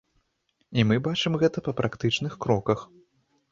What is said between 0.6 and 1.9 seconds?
І мы бачым гэта па